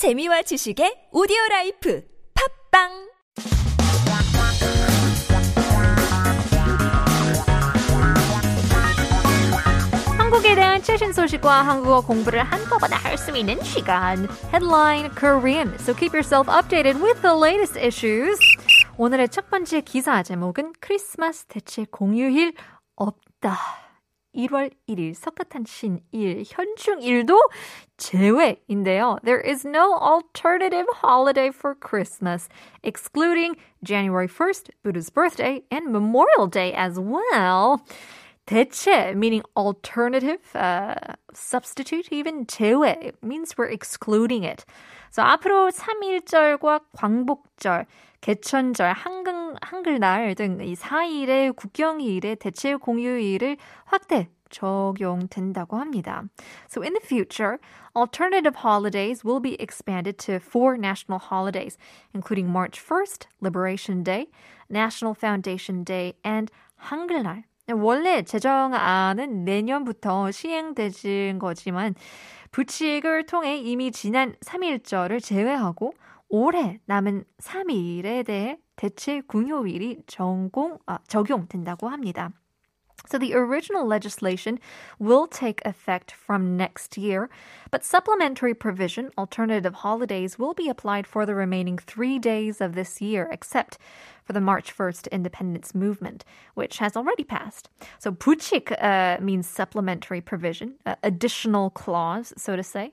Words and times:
재미와 0.00 0.40
지식의 0.40 1.12
오디오 1.12 1.36
라이프 1.50 2.02
팟빵 2.72 2.88
한국에 10.16 10.54
대한 10.54 10.82
최신 10.82 11.12
소식과 11.12 11.66
한국어 11.66 12.00
공부를 12.00 12.42
한꺼번에 12.44 12.96
할 12.96 13.18
수 13.18 13.36
있는 13.36 13.62
시간. 13.62 14.26
Headline 14.50 15.14
Korean. 15.14 15.74
So 15.74 15.92
keep 15.92 16.14
yourself 16.14 16.48
updated 16.48 17.02
with 17.02 17.20
the 17.20 17.36
latest 17.36 17.78
issues. 17.78 18.38
오늘의 18.96 19.28
첫 19.28 19.50
번째 19.50 19.82
기사 19.82 20.22
제목은 20.22 20.72
크리스마스 20.80 21.44
대체 21.44 21.84
공휴일 21.84 22.54
없다. 22.96 23.89
1월 24.34 24.70
1일 24.88 25.14
석가탄신일 25.14 26.44
현충일도 26.46 27.40
제외인데요. 27.96 29.18
There 29.22 29.40
is 29.40 29.66
no 29.66 29.94
alternative 29.94 30.86
holiday 31.02 31.50
for 31.50 31.74
Christmas, 31.74 32.48
excluding 32.82 33.56
January 33.82 34.28
1st, 34.28 34.70
Buddha's 34.82 35.10
birthday, 35.10 35.62
and 35.70 35.92
Memorial 35.92 36.46
Day 36.46 36.72
as 36.72 36.98
well. 36.98 37.82
대체, 38.46 39.14
meaning 39.14 39.42
alternative, 39.56 40.40
uh, 40.56 40.94
substitute, 41.32 42.08
even 42.10 42.46
제외, 42.46 43.12
means 43.22 43.56
we're 43.56 43.70
excluding 43.70 44.42
it. 44.42 44.64
So 45.10 45.22
앞으로 45.22 45.70
3일절과 45.70 46.80
광복절, 46.96 47.86
개천절, 48.20 48.92
한글, 48.92 49.54
한글날 49.62 50.34
등 50.34 50.60
이 50.60 50.74
4일의 50.74 51.56
국경일의 51.56 52.36
대체 52.36 52.74
공휴일을 52.76 53.56
확대 53.84 54.28
적용된다고 54.50 55.76
합니다. 55.76 56.24
So 56.68 56.82
in 56.82 56.92
the 56.92 57.00
future, 57.00 57.58
alternative 57.96 58.56
holidays 58.64 59.24
will 59.24 59.40
be 59.40 59.56
expanded 59.60 60.18
to 60.18 60.40
four 60.40 60.76
national 60.76 61.20
holidays, 61.20 61.78
including 62.12 62.50
March 62.50 62.80
1st, 62.82 63.26
Liberation 63.40 64.02
Day, 64.02 64.26
National 64.68 65.14
Foundation 65.14 65.84
Day, 65.84 66.14
and 66.26 66.52
한글날. 66.76 67.44
원래 67.72 68.22
제정안은 68.22 69.44
내년부터 69.44 70.32
시행되진 70.32 71.38
거지만 71.38 71.94
부칙을 72.50 73.26
통해 73.26 73.58
이미 73.58 73.92
지난 73.92 74.34
3일절을 74.44 75.22
제외하고 75.22 75.92
올해 76.29 76.79
남은 76.85 77.25
3일에 77.39 78.25
대해 78.25 78.57
대체 78.75 79.21
공휴일이 79.21 80.03
전공, 80.07 80.79
아, 80.85 80.99
적용된다고 81.07 81.89
합니다. 81.89 82.31
So 83.07 83.19
the 83.19 83.35
original 83.35 83.85
legislation 83.85 84.59
will 84.99 85.27
take 85.27 85.61
effect 85.63 86.11
from 86.11 86.57
next 86.57 86.97
year, 86.97 87.29
but 87.69 87.83
supplementary 87.83 88.53
provision, 88.55 89.11
alternative 89.17 89.75
holidays, 89.75 90.39
will 90.39 90.55
be 90.55 90.69
applied 90.69 91.05
for 91.05 91.25
the 91.25 91.35
remaining 91.35 91.77
three 91.77 92.17
days 92.17 92.61
of 92.61 92.73
this 92.73 93.01
year, 93.01 93.29
except 93.31 93.77
for 94.30 94.34
the 94.34 94.40
March 94.40 94.72
1st 94.76 95.10
independence 95.10 95.74
movement, 95.74 96.24
which 96.54 96.78
has 96.78 96.96
already 96.96 97.24
passed. 97.24 97.68
So 97.98 98.12
부칙 98.12 98.70
uh, 98.80 99.20
means 99.20 99.48
supplementary 99.48 100.20
provision, 100.20 100.74
uh, 100.86 100.94
additional 101.02 101.70
clause, 101.70 102.32
so 102.36 102.54
to 102.54 102.62
say. 102.62 102.92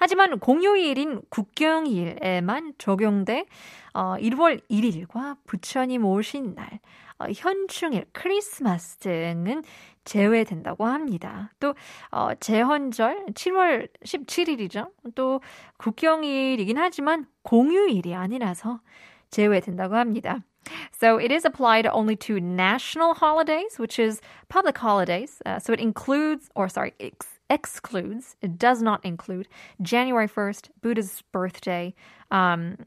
하지만 0.00 0.38
공휴일인 0.38 1.20
국경일에만 1.28 2.74
적용돼 2.78 3.44
어, 3.92 4.16
1월 4.18 4.62
1일과 4.70 5.36
부처님 5.44 6.06
오신 6.06 6.54
날, 6.54 6.80
어, 7.18 7.26
현충일, 7.34 8.06
크리스마스 8.12 8.96
등은 8.98 9.64
제외된다고 10.04 10.86
합니다. 10.86 11.50
또 11.60 11.74
어, 12.12 12.30
제헌절 12.40 13.26
7월 13.34 13.88
17일이죠. 14.04 14.90
또 15.14 15.42
국경일이긴 15.76 16.78
하지만 16.78 17.26
공휴일이 17.42 18.14
아니라서 18.14 18.80
제외된다고 19.30 19.96
합니다. 19.96 20.40
So 20.91 21.17
it 21.17 21.31
is 21.31 21.45
applied 21.45 21.85
only 21.87 22.15
to 22.27 22.39
national 22.39 23.13
holidays, 23.13 23.77
which 23.77 23.99
is 23.99 24.21
public 24.49 24.77
holidays. 24.77 25.41
Uh, 25.45 25.59
so 25.59 25.73
it 25.73 25.79
includes, 25.79 26.49
or 26.55 26.69
sorry, 26.69 26.93
ex- 26.99 27.39
excludes, 27.49 28.35
it 28.41 28.57
does 28.57 28.81
not 28.81 29.03
include 29.03 29.47
January 29.81 30.27
1st, 30.27 30.69
Buddha's 30.81 31.21
birthday, 31.31 31.93
um, 32.31 32.77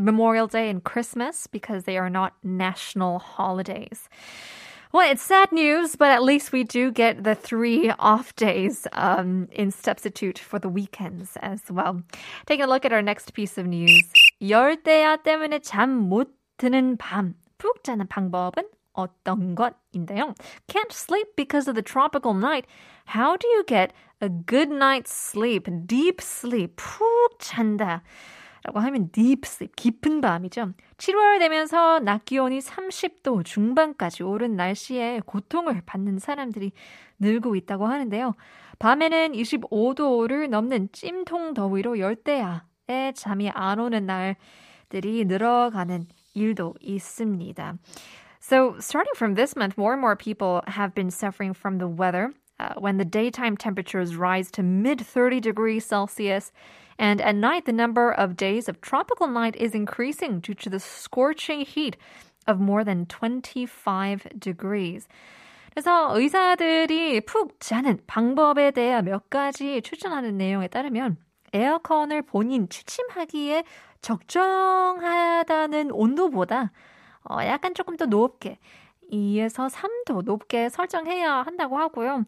Memorial 0.00 0.46
Day, 0.46 0.70
and 0.70 0.82
Christmas 0.82 1.46
because 1.46 1.84
they 1.84 1.98
are 1.98 2.10
not 2.10 2.34
national 2.42 3.18
holidays. 3.18 4.08
Well, 4.90 5.10
it's 5.10 5.22
sad 5.22 5.52
news, 5.52 5.96
but 5.96 6.10
at 6.10 6.22
least 6.22 6.50
we 6.50 6.64
do 6.64 6.90
get 6.90 7.22
the 7.22 7.34
three 7.34 7.90
off 7.98 8.34
days 8.36 8.86
um, 8.92 9.48
in 9.52 9.70
substitute 9.70 10.38
for 10.38 10.58
the 10.58 10.70
weekends 10.70 11.36
as 11.42 11.60
well. 11.70 12.02
Taking 12.46 12.64
a 12.64 12.68
look 12.68 12.86
at 12.86 12.92
our 12.94 13.02
next 13.02 13.34
piece 13.34 13.58
of 13.58 13.66
news. 13.66 14.04
열대야 14.40 15.22
때문에 15.24 15.58
잠 15.60 15.90
못 16.08 16.38
드는 16.57 16.97
밤. 16.97 17.35
푹 17.57 17.83
자는 17.83 18.07
방법은 18.07 18.67
어떤 18.93 19.55
것인데요? 19.55 20.33
Can't 20.67 20.91
sleep 20.91 21.35
because 21.35 21.69
of 21.69 21.75
the 21.75 21.83
tropical 21.83 22.37
night. 22.37 22.67
How 23.15 23.37
do 23.37 23.47
you 23.47 23.63
get 23.65 23.93
a 24.21 24.29
good 24.29 24.69
night's 24.69 25.11
sleep, 25.11 25.69
deep 25.87 26.17
sleep, 26.21 26.75
푹 26.75 27.39
잔다? 27.39 28.03
라고 28.63 28.79
하면 28.79 29.11
deep 29.11 29.41
sleep, 29.45 29.75
깊은 29.75 30.21
밤이죠. 30.21 30.73
7월 30.97 31.39
되면서 31.39 31.99
낮 31.99 32.23
기온이 32.23 32.59
30도 32.59 33.43
중반까지 33.43 34.23
오른 34.23 34.55
날씨에 34.55 35.21
고통을 35.25 35.81
받는 35.85 36.19
사람들이 36.19 36.71
늘고 37.19 37.55
있다고 37.57 37.87
하는데요. 37.87 38.33
밤에는 38.79 39.33
25도를 39.33 40.49
넘는 40.49 40.89
찜통 40.93 41.53
더위로 41.53 41.99
열대야에 41.99 43.13
잠이 43.15 43.49
안 43.49 43.79
오는 43.79 44.05
날들이 44.05 45.25
늘어가는 45.25 46.05
일도 46.34 46.74
있습니다. 46.80 47.78
So, 48.40 48.76
starting 48.78 49.12
from 49.16 49.34
this 49.34 49.56
month, 49.56 49.76
more 49.76 49.92
and 49.92 50.00
more 50.00 50.16
people 50.16 50.62
have 50.68 50.94
been 50.94 51.10
suffering 51.10 51.52
from 51.52 51.78
the 51.78 51.88
weather 51.88 52.32
uh, 52.60 52.74
when 52.78 52.96
the 52.96 53.04
daytime 53.04 53.56
temperatures 53.56 54.16
rise 54.16 54.50
to 54.52 54.62
mid 54.62 55.00
30 55.00 55.40
degrees 55.40 55.84
Celsius. 55.84 56.52
And 56.98 57.20
at 57.20 57.36
night, 57.36 57.64
the 57.64 57.72
number 57.72 58.10
of 58.10 58.36
days 58.36 58.68
of 58.68 58.80
tropical 58.80 59.28
night 59.28 59.54
is 59.56 59.74
increasing 59.74 60.40
due 60.40 60.54
to 60.54 60.68
the 60.68 60.80
scorching 60.80 61.60
heat 61.60 61.96
of 62.46 62.58
more 62.58 62.82
than 62.82 63.06
25 63.06 64.26
degrees. 64.38 65.06
그래서 65.74 66.16
의사들이 66.16 67.20
푹 67.20 67.60
자는 67.60 68.00
방법에 68.06 68.72
대해 68.72 69.00
몇 69.00 69.30
가지 69.30 69.80
추천하는 69.80 70.36
내용에 70.36 70.66
따르면 70.66 71.18
에어컨을 71.53 72.23
본인 72.23 72.67
취침하기에 72.69 73.63
적정하다는 74.01 75.91
온도보다 75.91 76.71
어, 77.29 77.37
약간 77.43 77.73
조금 77.73 77.95
더 77.95 78.05
높게 78.05 78.59
2에서 79.11 79.69
3도 79.69 80.23
높게 80.23 80.69
설정해야 80.69 81.43
한다고 81.43 81.77
하고요. 81.77 82.25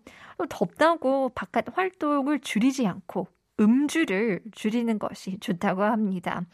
덥다고 0.49 1.29
바깥 1.29 1.65
활동을 1.75 2.39
줄이지 2.39 2.85
않고 2.85 3.27
음주를 3.59 4.41
줄이는 4.51 4.99
것이 4.99 5.39
좋다고 5.39 5.83
합니다. 5.83 6.45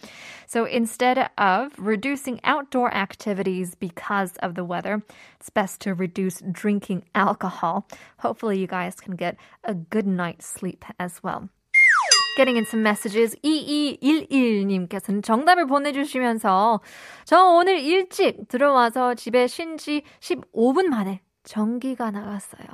So 0.48 0.66
instead 0.66 1.20
of 1.38 1.74
reducing 1.80 2.40
outdoor 2.46 2.94
activities 2.94 3.76
because 3.76 4.38
of 4.44 4.54
the 4.54 4.64
weather, 4.64 5.02
it's 5.40 5.50
best 5.50 5.82
to 5.82 5.96
reduce 5.96 6.42
drinking 6.52 7.04
alcohol. 7.16 7.88
Hopefully 8.20 8.60
you 8.60 8.68
guys 8.68 8.96
can 8.96 9.16
get 9.16 9.36
a 9.64 9.74
good 9.74 10.06
night's 10.06 10.46
sleep 10.46 10.86
as 11.00 11.24
well. 11.24 11.50
Getting 12.36 12.58
in 12.58 12.66
some 12.66 12.82
messages. 12.82 13.36
2211님께서는 13.44 15.22
정답을 15.24 15.68
보내주시면서 15.68 16.80
저 17.26 17.44
오늘 17.50 17.80
일찍 17.80 18.48
들어와서 18.48 19.16
집에 19.16 19.48
쉰 19.48 19.78
지 19.78 20.04
15분 20.20 20.88
만에 20.88 21.22
전기가 21.44 22.12
나갔어요. 22.12 22.66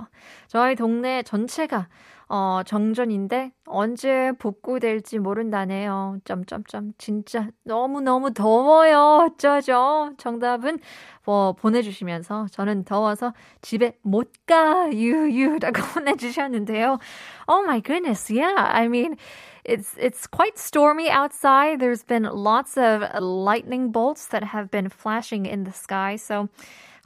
저희 0.47 0.75
동네 0.75 1.23
전체가 1.23 1.87
어, 2.29 2.61
정전인데 2.65 3.53
언제 3.65 4.33
복구될지 4.37 5.17
모른다네요. 5.19 6.17
점점점 6.25 6.91
진짜 6.97 7.47
너무너무 7.63 8.33
더워요. 8.33 9.25
어쩌죠? 9.25 10.11
정답은 10.17 10.79
뭐 11.25 11.53
보내주시면서 11.53 12.47
저는 12.51 12.83
더워서 12.83 13.33
집에 13.61 13.97
못 14.01 14.31
가. 14.45 14.91
유유라고 14.91 15.81
보내주셨는데요. 15.93 16.99
Oh 17.47 17.63
my 17.63 17.81
goodness. 17.81 18.29
Yeah. 18.29 18.55
I 18.57 18.87
mean, 18.89 19.15
it's 19.63 19.95
it's 19.97 20.27
quite 20.27 20.57
stormy 20.57 21.09
outside. 21.09 21.79
There's 21.79 22.03
been 22.03 22.23
lots 22.23 22.77
of 22.77 23.03
lightning 23.21 23.91
bolts 23.91 24.27
that 24.27 24.43
have 24.43 24.69
been 24.69 24.89
flashing 24.89 25.45
in 25.45 25.63
the 25.63 25.71
sky. 25.71 26.17
So 26.17 26.49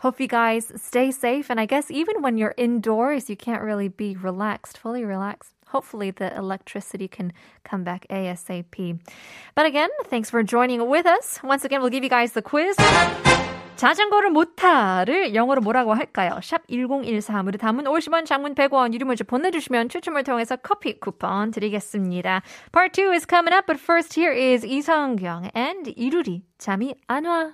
Hope 0.00 0.20
you 0.20 0.28
guys 0.28 0.70
stay 0.76 1.10
safe. 1.10 1.50
And 1.50 1.58
I 1.58 1.66
guess 1.66 1.90
even 1.90 2.22
when 2.22 2.36
you're 2.36 2.54
indoors, 2.56 3.30
you 3.30 3.36
can't 3.36 3.62
really 3.62 3.88
be 3.88 4.14
relaxed, 4.16 4.78
fully 4.78 5.04
relaxed. 5.04 5.52
Hopefully, 5.68 6.10
the 6.10 6.34
electricity 6.36 7.08
can 7.08 7.32
come 7.64 7.82
back 7.82 8.06
ASAP. 8.08 9.00
But 9.54 9.66
again, 9.66 9.90
thanks 10.04 10.30
for 10.30 10.42
joining 10.42 10.86
with 10.88 11.06
us. 11.06 11.40
Once 11.42 11.64
again, 11.64 11.80
we'll 11.80 11.90
give 11.90 12.04
you 12.04 12.10
guys 12.10 12.32
the 12.32 12.42
quiz. 12.42 12.76
자전거를 13.76 14.30
못 14.30 14.56
타를 14.56 15.34
영어로 15.34 15.60
뭐라고 15.60 15.94
할까요? 15.94 16.40
샵 16.42 16.66
1013으로 16.66 17.58
담은 17.58 17.84
50원, 17.84 18.24
장문 18.24 18.54
100원, 18.54 18.94
유료 18.94 19.04
문자 19.04 19.22
보내주시면 19.24 19.90
추첨을 19.90 20.24
통해서 20.24 20.56
커피 20.56 20.98
쿠폰 20.98 21.50
드리겠습니다. 21.50 22.42
Part 22.72 22.98
2 22.98 23.12
is 23.12 23.26
coming 23.28 23.54
up, 23.54 23.66
but 23.66 23.78
first 23.78 24.18
here 24.18 24.34
is 24.34 24.64
이성경 24.64 25.50
and 25.54 25.92
이루리 25.94 26.44
잠이 26.56 26.94
안 27.06 27.26
와. 27.26 27.52